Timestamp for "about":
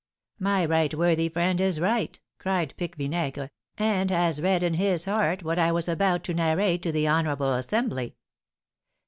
5.87-6.23